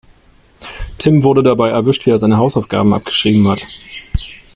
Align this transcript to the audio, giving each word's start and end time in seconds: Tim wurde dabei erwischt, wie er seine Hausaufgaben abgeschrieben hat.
Tim 0.97 1.21
wurde 1.21 1.43
dabei 1.43 1.69
erwischt, 1.69 2.07
wie 2.07 2.09
er 2.09 2.17
seine 2.17 2.37
Hausaufgaben 2.37 2.91
abgeschrieben 2.91 3.47
hat. 3.47 3.67